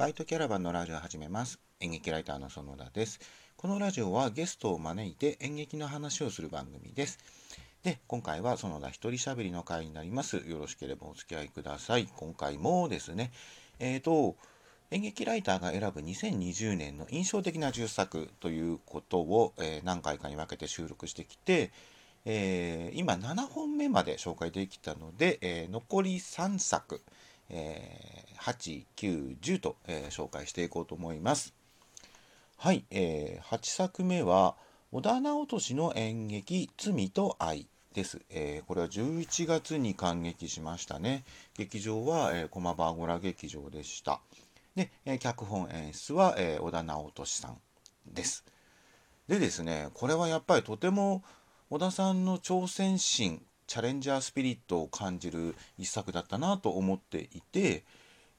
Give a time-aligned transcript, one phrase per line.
[0.00, 1.60] バイトキャラバンのラジオを始めます。
[1.78, 3.20] 演劇ライターの園田です。
[3.58, 7.18] このラジオはゲストを招いて演劇の話をする番組です。
[7.82, 10.38] で、今回は園田一人喋りの回になります。
[10.38, 12.08] よろしければお付き合いください。
[12.16, 13.30] 今回もですね、
[13.78, 14.36] えっ、ー、と、
[14.90, 21.72] 演劇ライターが選ぶ2020年の印象的な10作ということを、えー、何回かに分けて収録してきて、
[22.24, 27.02] えー、今7本目まで紹介できたので、えー、残り3作、
[27.50, 31.54] え、8、9、10と、えー、紹介していこうと思います。
[32.56, 34.54] はい、えー、8作目は
[34.92, 41.24] 織田直俊の演劇「罪と愛」です、えー、これは11月に感激しましたね。
[41.56, 44.20] 劇場は、えー、駒場アゴラ劇場でした。
[44.76, 47.60] で、えー、脚本演出は、えー、織田直俊さん
[48.06, 48.44] です。
[49.26, 51.22] でですね、これはやっぱりとても
[51.70, 57.84] 織田さんの挑戦心チャレンジャースピリットを感じる一作だったなと思っていて、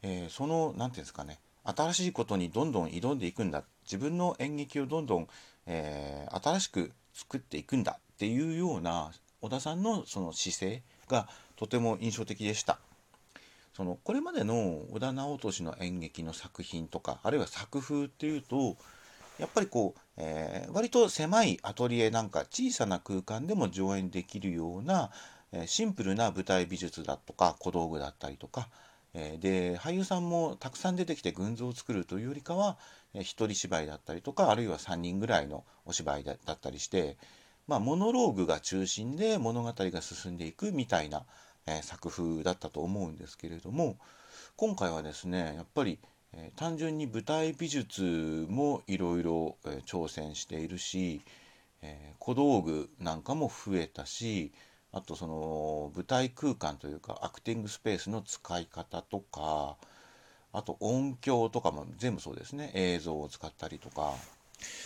[0.01, 5.27] えー、その何て言うんですかね新しいことにどんどん挑んでいくんだ自分の演劇をどんどん、
[5.67, 12.79] えー、新しく作っていくんだっていうような小田さんのその姿勢がとても印象的でした。
[13.73, 18.75] そのこれまでの織田直俊の演劇の作品とかあるいは作風っていうと
[19.41, 25.09] やっぱりこう、えー、割と狭いアトリエなんか小さな空間でも上演できるような、
[25.51, 28.69] え、シンプルな舞台美術だとか小道具だったりとか、
[29.15, 32.77] え、で俳優さんもたくさん出てきて群像を作るというよりかは、
[33.15, 37.17] え、一人芝居だったりとかあるいは3人ぐらいのお芝居だったりして、
[37.67, 41.25] まあ、モノローグが中心で物語が進んでいくみたいな、
[41.65, 43.97] え、作風だったと思うんですけれども
[44.55, 45.97] 今回はですねやっぱり
[46.33, 51.21] え、単純に舞台美術もいろいろ挑戦しているし、
[51.81, 54.51] え、小道具なんかも増えたし
[54.91, 59.77] あとその舞台空間というかアクティングスペースの使い方とか
[60.53, 62.71] あと音響とかも全部そうですね。
[62.73, 64.13] 映像を使ったりとか。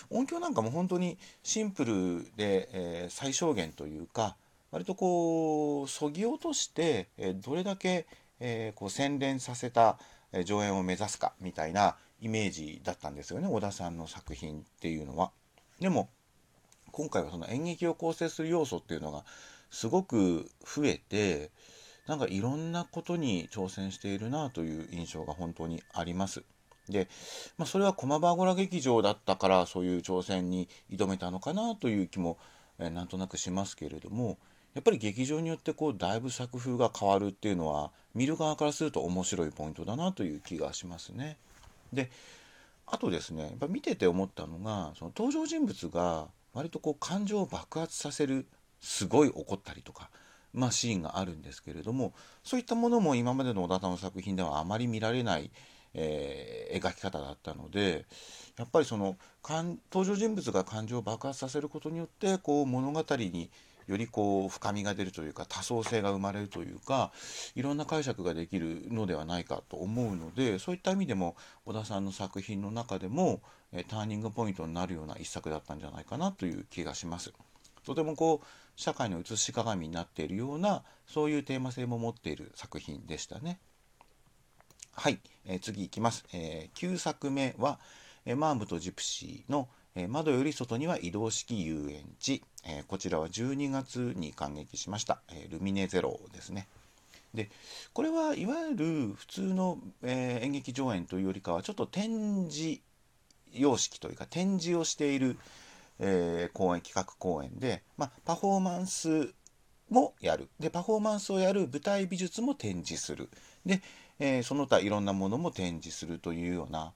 [0.09, 4.37] 音響なんかも本当にシンプルで、え、最小限というか
[4.71, 8.05] 割とこうそぎ落として、え、どれだけ、
[8.39, 9.97] えー、こう洗練させた
[10.43, 15.31] 上演を目指すかみたいなイメージだったんですよね小田さんの作品っていうのは。
[15.79, 16.09] でも
[16.91, 19.25] 今回はその演劇を構成する要素っていうのが
[19.69, 21.51] すごく増えて
[22.07, 26.43] なんかいろんなことに挑戦しているなという印象が本当にあります。
[26.87, 27.07] で、
[27.57, 32.37] まあ、それは駒場アゴラ劇場だったからそういう挑戦に挑めたのかなという気も、
[32.77, 34.37] えなんとなくしますけれども
[34.75, 41.37] やっぱり劇場によってこうだいぶ作風が変わるっていうのは見る側からすると面白いポイントだなという気がしますね。
[41.93, 42.11] で
[42.85, 48.45] あとですねやっぱ見てて思ったのがその登場人物が割とこう感情を爆発させる
[48.81, 50.09] すごい怒ったりとか、
[50.53, 52.13] まあ、シーンがあるんですけれども
[52.43, 55.51] そういったものも今までの小田さんの作品ではあまり見られない、
[55.93, 58.05] えー、描き方だったので
[58.57, 59.17] やっぱりその
[59.91, 63.49] 登場人物が感情を爆発させることによってこう物語に
[63.87, 67.11] よりこう深みが出るというか多層性が生まれるというか
[67.55, 71.35] いろんな解釈ができるのではないかと思うのでそういった意味でも
[71.65, 73.41] 小田さんの作品の中でも
[73.71, 77.33] えターニングポイントになるような一作だったんじゃないかなという気がします。
[77.85, 78.45] とてもこう
[78.75, 83.59] 社会の写し鏡になっているようなそういうテーマ性も持っている作品でしたね。
[84.93, 86.25] はい、えー、次いきます。
[86.33, 87.79] えー、9作目は、
[88.25, 96.67] え、マームとジプシーのえ窓より外には移動式遊園地、えこちらは12月に感激しました、えルミネゼロですね。
[97.33, 97.49] で
[97.93, 102.81] これはいわゆる普通の、え演劇上演というよりかはちょっと展示
[103.53, 105.37] 様式というか展示をしている、
[105.99, 109.33] え、公演企画公演で、まあ、パフォーマンス
[109.89, 110.49] もやる。
[110.59, 113.29] でパフォーマンスをやる舞台美術も展示する。
[113.65, 113.81] で、
[114.19, 116.91] え、その他いろんなものも展示するというような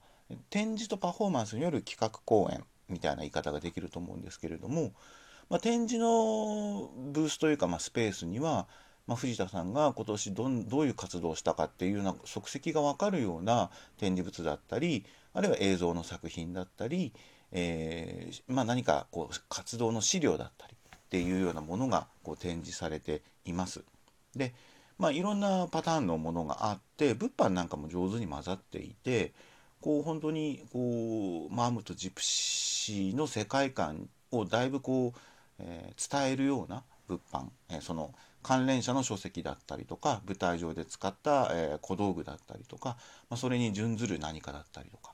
[0.50, 2.62] 展示とパフォーマンスによる企画公演。
[2.90, 4.92] みたいな言い方ができると思うんですけれども、
[5.48, 8.66] まあ、展示のブースというか、まあ、スペースには、
[9.06, 17.12] まあ、藤田さんが今年どんどういう活動をしたかっていうような足跡が分かるような展示物だったりあるいは映像の作品だったり、
[17.52, 23.82] えー、まあ、何かこう活動の資料だったりっていうようなものがこう展示されています。
[24.36, 24.54] で
[25.00, 29.32] まあ、いろんなパターンのものがあって物販なんかも上手に混ざっていて
[29.80, 35.18] こう本当にこうマームとジプシーの世界観をだいぶこう、
[35.58, 42.96] えー、伝えるような物販、えー、その関連者の書籍だったりとか舞台上で使った、えー、小道具だったりとか、
[43.28, 45.12] まあ、それに準ずる何かだったりとか。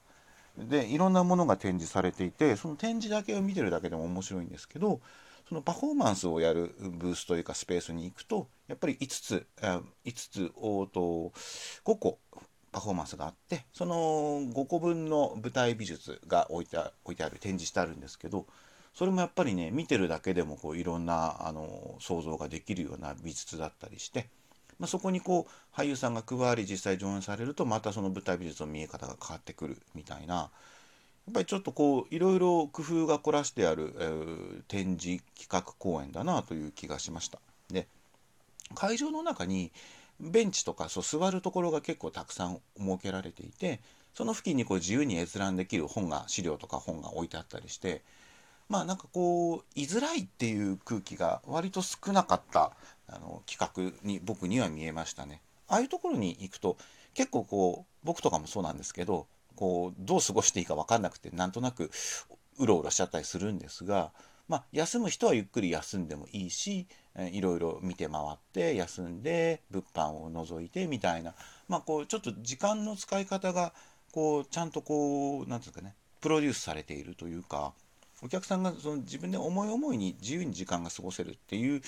[0.58, 5.00] でいろんなものが展示されていてその展示だけを見てるだけでも面白いんですけど
[5.48, 9.82] そのパフォーマンスをやるブースというかスペースに行くとやっぱり5つ5
[10.14, 11.32] つおと
[11.84, 12.18] 5個
[12.76, 13.94] パフォーマンスがあってその
[14.52, 18.44] 5個分の舞台美術が置いて置いてある展示してあるんですけど
[18.92, 24.28] それもやっぱりね見てるだけでもこういろんなあの想像ができるような美術だったりして、
[24.78, 30.50] まあ、そこにこう俳優さんが加わり実際上演されるとまたその舞台美術の見え方が変わってくるみたいなや
[31.30, 37.38] っぱりちょっとこういろいろ工夫が凝らしてある、えー、展示企画公演だなという気がしました。
[37.70, 37.88] で
[38.74, 39.72] 会場の中に
[40.20, 43.80] ベンチとかそう座るところが結構たくさん設けられていて
[44.14, 48.02] その付近にこう自由に閲覧できる本が資料とか本が置いてあったりして
[48.68, 52.72] まあなんかこう居づらいっていう空気が割と少なかった
[53.08, 55.40] あの企画に僕には見えましたね。
[55.68, 56.76] ああいうところに行くと
[57.14, 61.90] 結構こう僕とかもそうなんですけどこうどう過ごしていいか分かんなくてなんとなく
[62.58, 64.12] うろうろしちゃったりするんですが、
[64.48, 66.86] まあ、休む人はゆっくり休んでもいいし
[67.18, 71.34] いろいろ見て回って休んで物販を除いてみたいな、
[71.68, 73.72] まあ、こうちょっと時間の使い方が
[74.12, 77.72] こうちゃんとこう何て言うんですかねプロデュースされているというか
[78.22, 81.82] お客さんがその自分で思い思いに自由に時間が過ごせるっていう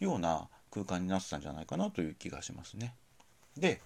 [0.00, 2.94] ような空間になってたんじゃないかなという気がしますね。
[3.56, 3.80] で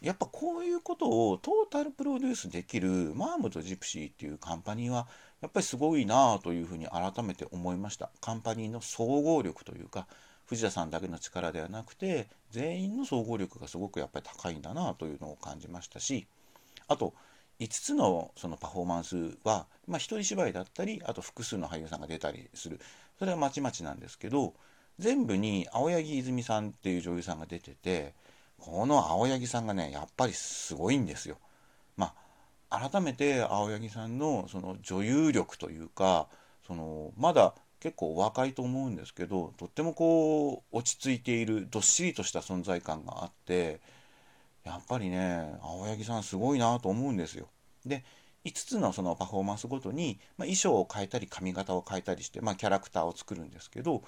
[0.00, 5.08] やっぱこういうことをトータルプロデュースできるマームとジプシーっていうカンパニーは
[5.40, 10.06] やっぱりすごいなあというふうに改めて思いましたカンパニーの総合力というか
[10.46, 16.26] 藤田さんだけの力ではなくて全員の総合力がすごくやっぱり高いんだなというのを感じましたし
[16.88, 17.14] あと
[17.60, 22.80] 5つのそのパフォーマンスは、まあ、一人芝居だったりあと複数の俳優さんが出たりする
[23.18, 24.54] それはまちまちなんですけど
[24.98, 28.14] 全部に青柳泉さんっていう女優さんが出てて
[28.58, 31.38] この青柳さんがねやっぱりすごいんですよ。
[31.96, 32.14] まあ
[32.70, 36.28] 改めて青柳さんのその女優力というか
[36.66, 43.80] そのまだ結構お若いと思うんですけどとってもこう落ち着いているどっしりとした存在感があって
[44.64, 47.48] やっぱりね青柳さんすごいなと思うんですよ。
[47.86, 48.04] で
[48.44, 54.02] 5つのそのパフォーマンスごとに、まあ、衣装を変えたり髪型を変えたりして、まあ、キャラクターを作るんですけど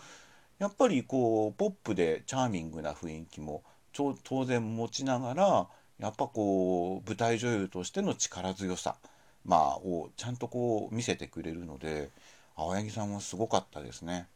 [0.59, 3.63] やっぱりこうポップでチャーミングな雰囲気も
[3.93, 5.69] 当然持ちながら
[6.01, 8.97] やっぱこう舞台女優としての力強さ、
[9.45, 12.11] まあ、をちゃんとこう見せてくれるので
[12.57, 14.27] 青柳さんはすごかったですね。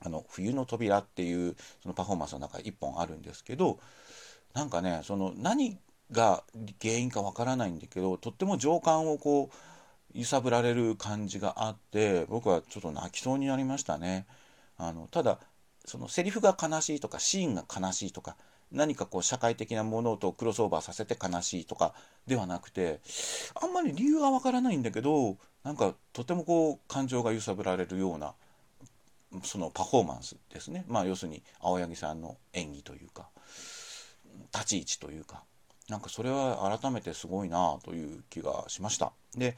[0.00, 3.78] あの冬の扉っていうそのパフォーマンスの中1本あるんですけど
[4.52, 5.78] なんかねその何
[6.12, 6.44] が
[6.82, 14.26] 原因かわからないんだけどとっても情感をこう揺さぶられる感じがあって僕はちょっと泣きそうになりましたね。
[14.78, 15.38] あのただ
[15.84, 18.36] そのセリフが悲しいとかシーンが悲しいとか
[18.72, 21.94] 何かこう社会的なものとクロスオーバーさせて悲しいとか
[22.26, 23.00] ではなくて
[23.54, 28.34] あんまり理由はわからないんだけどなんかとてもこう感情が揺さぶられるような
[29.42, 33.28] そのパフォーマンスですねまあ要するに青柳さんの演技というか
[34.52, 35.42] 立ち位置というか
[35.88, 39.12] なんかそれは改めてすごいなという気がしました。
[39.36, 39.56] で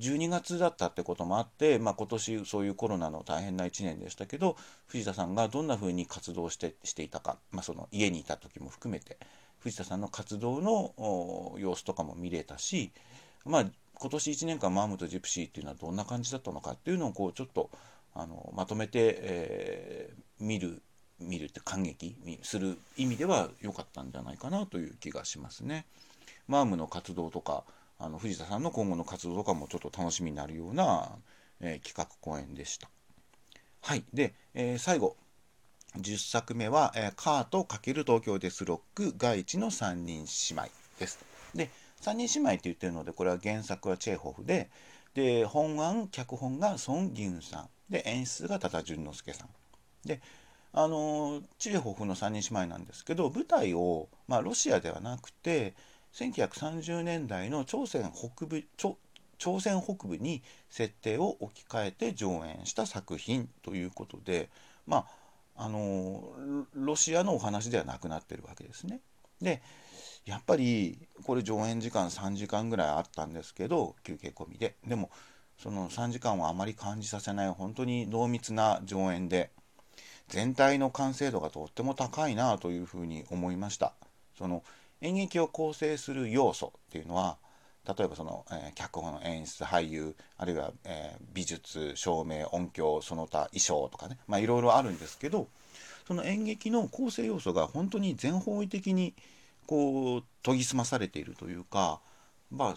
[0.00, 4.56] 12月だったってこともあって、まあ、今年そういうコロナの大変な1年でしたけど
[4.86, 9.18] 藤田さんがどんな風に活動してしていたか、まあ、その家にいた時も含めて
[9.60, 12.92] 藤田さんの活動の様子とかも見れたし、
[13.44, 13.64] まあ、
[13.94, 17.70] 今年1年間マームとジプシーっていうのはどんな感じだったのかっていうのをこうちょっと
[18.14, 20.82] あのまとめて、えー、見る
[21.20, 25.84] 見るって感激する意味では良かったんじゃないかなという気がしますね。
[26.48, 27.64] マームの活動とか
[28.00, 31.10] あの藤田さんの今後の活動とかもちょっと楽しみになるような、
[31.60, 32.88] えー、企画公演でした。
[33.82, 34.04] はい。
[34.14, 35.16] で、えー、最後、
[35.98, 41.18] 10作目は、えー、カート×東京デスロック外地の3人姉妹です。
[41.54, 41.68] で、
[42.00, 44.70] 3人姉妹って言ってるので、これは原作はチェーホフで、
[45.12, 49.48] で、本案、脚本がソン・ギュンさん、で、演出が多田淳之介さん。
[50.06, 50.22] で、
[50.72, 55.74] あのチェーホフの3人姉妹なんですけど、舞台を、まあ、ロシアではなくて、
[56.14, 58.64] 1930年代の朝鮮北部
[59.38, 64.50] 朝鮮北部に設定を置き換えて上演した作品ということで
[64.86, 65.06] ま
[65.56, 66.32] ああの
[66.74, 69.00] ロシアのお話ではなくなってるわけですね。
[69.40, 69.62] で
[70.26, 75.10] やっぱりこれ上演時間3時間ぐらいあったんですけど休憩込みででも
[75.58, 79.50] その3時間はあまり感じさせない本当に濃密な上演で
[80.28, 83.94] 全体の完成度がとっても高いなというふうに思いました。
[84.38, 84.62] その
[85.00, 87.38] 演劇を構成する要素っていうのは
[87.86, 95.48] 例えばその、えー、脚本演出俳優あるいは、えー、美術照明音響その他衣装とかねまあいろいろあるんですけど
[96.06, 99.14] その演劇の構成要素が本当に全方位的に
[99.66, 102.00] こう研ぎ澄まされているというか
[102.50, 102.74] まあ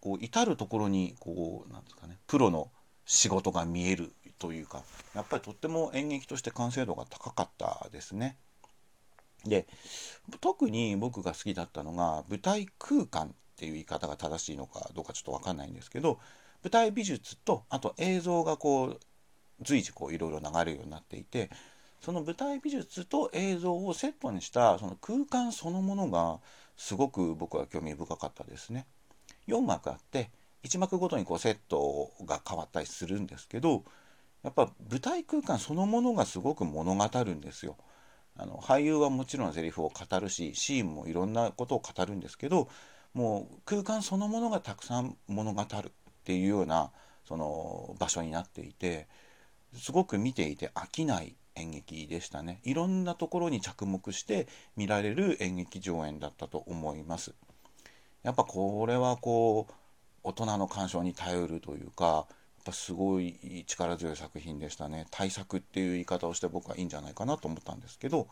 [0.00, 2.70] こう至る所にこうなんですかねプロの
[3.06, 4.82] 仕事が見えるというか
[5.14, 8.36] やっぱりとっても演劇として完成度が高かったですね。
[9.44, 9.66] で
[10.40, 16.18] 特に僕が好きだったのが舞台空間っていう言い方が正しいのかどうかちょっと分かんないんですけど
[16.62, 19.00] 舞台美術とあと映像がこう
[19.62, 21.50] 随時こういろいろ流れるようになっていて
[22.00, 26.40] その舞台美術と映像をセットにしたその空間そのものが
[26.76, 28.86] すごく僕は興味深かったですね。
[29.46, 30.30] 4幕あって
[30.64, 33.84] 1幕ごとにこうセットが変わったりするんですけど
[34.42, 37.76] やっぱ舞台空間そのものがすごく物語るんですよ。
[38.36, 42.68] あの俳優はもちろんセリフを語るしシーンもいろんなことを語るんですけど
[43.14, 45.90] もう空間そのものがたくさん物語るっ
[46.24, 46.90] ていうような
[47.24, 49.06] その場所になっていて
[49.74, 52.60] すごく見ていて飽きない演劇でしたね。
[52.64, 57.34] いろんなところに着目して見られる演劇上演だったと思います。
[58.22, 59.72] やっぱこれはこう
[60.22, 62.26] 大人の鑑賞に頼るというか
[62.64, 65.06] ぱすごい力強い作品でしたね。
[65.10, 68.28] 対策っていう言い方をして僕はいいんじゃないかなと思ったんですけど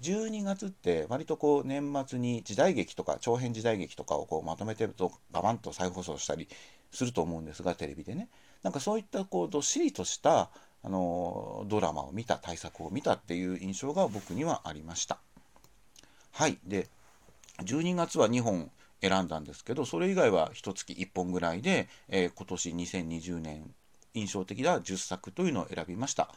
[0.00, 6.48] 12月って割とこう年末に時代劇とか長編時代劇とかをこうまとめてるとガバンと再放送したり
[6.90, 8.28] すると思うんですがテレビでね。
[8.62, 10.50] なんかそういったこうどっしりとした
[10.82, 15.18] あのドラマを見た対策を見たっていう印象が僕にはありました。
[16.32, 16.58] はい。
[16.64, 16.88] で
[17.64, 23.74] 12月は2本選んだんですけどそれ以外は1月1本ぐらいで、えー、今年2020年
[24.14, 26.32] 印象的な10作というのを選びました。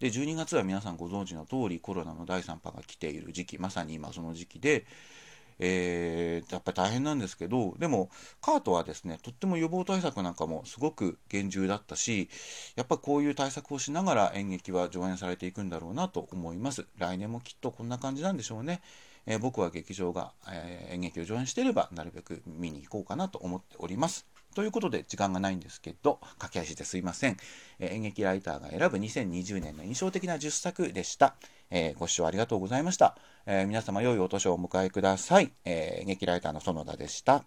[0.00, 4.86] で12月は皆さんご存知の通りコロナの第3波が来ている時期まさに今その時期で、
[5.60, 8.10] えー、やっぱり大変なんですけどでも
[8.42, 12.28] カートはですねとっても予防対策なんかもすごく厳重だったし
[12.74, 16.86] やっぱこういう対策をしながら演劇は上演されていくんだろうなと思います。
[16.98, 18.82] 来年もきっとこんな感じなんでしょうね、
[19.26, 27.36] えー、僕は劇場が、えー、演劇を上演していればなるべく見に行こうかなと思っておりますということで時間がないんですけど、駆け足ですいません。
[27.80, 31.34] えー、演劇ライターが選ぶ2020年の印象的な10作でした。
[31.70, 33.18] えー、ご視聴ありがとうございました。
[33.46, 35.52] えー、皆様良いお年をお迎えください。
[35.64, 37.44] え演劇ライターの園田でした。